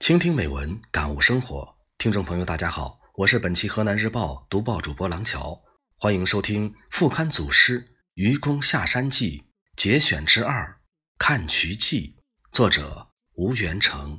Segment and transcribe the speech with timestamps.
[0.00, 1.76] 倾听美文，感悟生活。
[1.98, 5.60] 听众朋友，大家好，我是本期河南日报读报主播郎桥，
[5.98, 7.82] 欢迎收听副刊组诗
[8.14, 9.38] 《愚公下山记》
[9.76, 10.64] 节选之二
[11.18, 12.16] 《看渠记》，
[12.50, 14.18] 作者吴元成。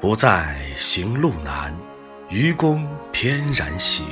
[0.00, 1.76] 不再行路难，
[2.30, 4.06] 愚公翩然行。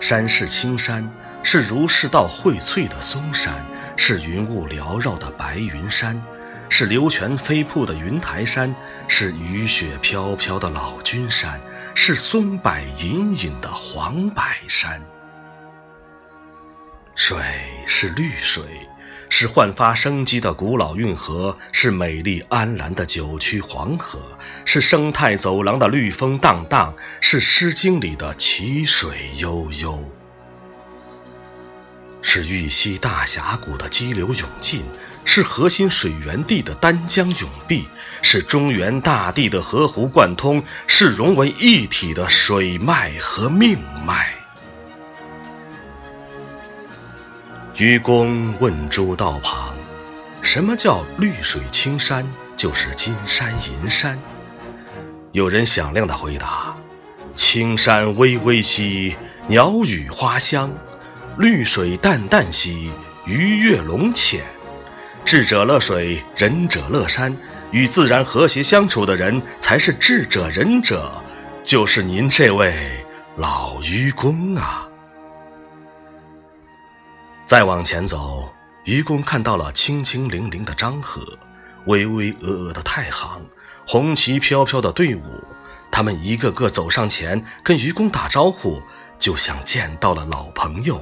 [0.00, 1.08] 山是青山，
[1.44, 3.64] 是儒释道荟萃的嵩山。
[4.00, 6.22] 是云雾缭绕的白云山，
[6.70, 8.74] 是流泉飞瀑的云台山，
[9.08, 11.60] 是雨雪飘飘的老君山，
[11.96, 15.02] 是松柏隐隐的黄柏山。
[17.16, 17.36] 水
[17.86, 18.62] 是绿水，
[19.28, 24.22] 是焕发生机的古老运河，是美丽安澜的九曲黄河，
[24.64, 30.17] 是生态走廊的绿风荡荡，是《诗经》里的奇水悠悠。
[32.20, 34.84] 是玉溪大峡谷的激流勇进，
[35.24, 37.88] 是核心水源地的丹江永碧，
[38.22, 44.34] 是中原大地的河湖贯通，是融为一体的水脉和命脉。
[47.76, 49.72] 愚公问诸道旁
[50.42, 52.28] ：“什么叫绿水青山？
[52.56, 54.18] 就是金山银山。”
[55.30, 56.76] 有人响亮的回答
[57.36, 59.14] ：“青山巍巍兮，
[59.46, 60.68] 鸟语花香。”
[61.38, 62.90] 绿水淡淡兮，
[63.24, 64.44] 鱼跃龙潜。
[65.24, 67.34] 智者乐水，仁者乐山。
[67.70, 71.22] 与自然和谐相处的人，才是智者仁者，
[71.62, 72.74] 就是您这位
[73.36, 74.88] 老愚公啊！
[77.44, 78.52] 再往前走，
[78.82, 81.22] 愚公看到了清清灵灵的漳河，
[81.86, 83.40] 巍巍峨峨的太行，
[83.86, 85.22] 红旗飘飘的队伍。
[85.92, 88.82] 他们一个个走上前，跟愚公打招呼，
[89.20, 91.00] 就像见到了老朋友。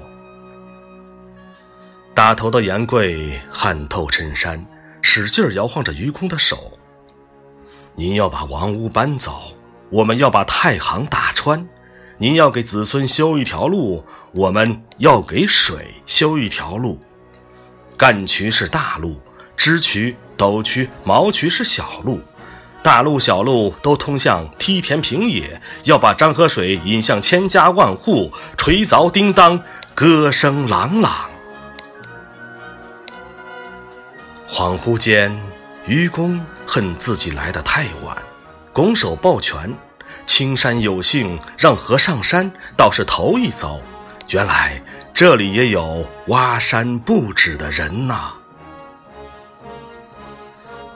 [2.17, 4.65] 打头的严贵汗透衬衫，
[5.03, 6.73] 使劲摇晃着愚公的手。
[7.95, 9.53] 您要把王屋搬走，
[9.91, 11.69] 我们要把太行打穿。
[12.17, 16.99] 您要给子孙修一条路，我们要给水修一条路。
[17.99, 19.21] 干渠是大路，
[19.55, 22.19] 支渠、斗渠、毛渠是小路，
[22.83, 25.61] 大路小路都通向梯田平野。
[25.85, 29.61] 要把漳河水引向千家万户，锤凿叮当，
[29.95, 31.29] 歌声朗朗。
[34.57, 35.39] 恍惚间，
[35.85, 38.17] 愚公恨自己来得太晚，
[38.73, 39.71] 拱手抱拳
[40.25, 43.79] ：“青山有幸让河上山，倒是头一遭。
[44.31, 44.81] 原来
[45.13, 48.33] 这里也有挖山不止的人呐！”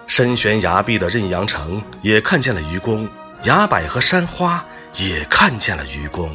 [0.09, 3.07] 身悬崖壁的任阳城也看见了愚公，
[3.43, 6.35] 崖柏和山花也看见了愚公。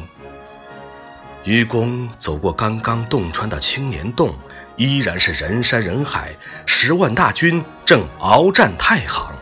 [1.46, 4.36] 愚公走过刚刚洞穿的青年洞。
[4.76, 6.36] 依然是人山人海，
[6.66, 9.34] 十万大军正鏖战太行。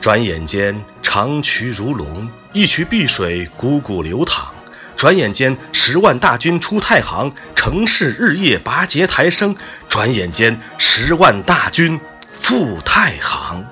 [0.00, 4.54] 转眼间，长渠如龙，一渠碧水汩汩流淌。
[4.94, 9.56] 转眼间，十万大军出太行，城市日夜拔节抬升。
[9.88, 11.98] 转眼间，十万大军
[12.34, 13.66] 赴太行。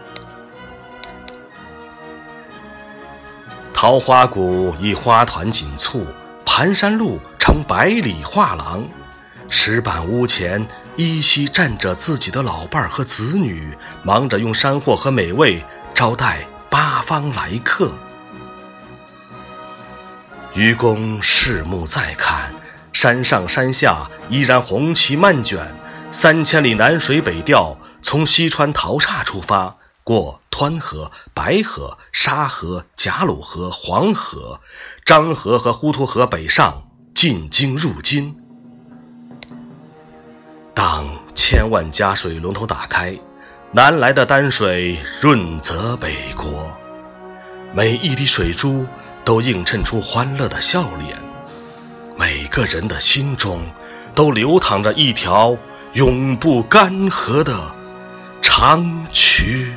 [3.73, 6.05] 桃花谷已花团锦簇，
[6.59, 8.85] 盘山路成百里画廊。
[9.49, 15.63] 石板屋前，依稀站着自己的老伴儿和子女，忙着用山货和美味
[15.95, 17.93] 招待八方来客。
[20.55, 22.53] 愚公拭目再看，
[22.93, 25.65] 山上山下依然红旗漫卷。
[26.11, 34.61] 三千里南水北调，从西川桃岔出发，过湍河、白河、沙河、贾鲁河、黄河、
[35.07, 36.83] 漳河和滹沱河北上，
[37.15, 38.35] 进京入津。
[40.75, 43.17] 当千万家水龙头打开，
[43.71, 46.69] 南来的丹水润泽北国，
[47.73, 48.85] 每一滴水珠
[49.25, 51.17] 都映衬出欢乐的笑脸，
[52.17, 53.63] 每个人的心中
[54.13, 55.57] 都流淌着一条
[55.93, 57.57] 永不干涸的
[58.43, 59.73] 长渠。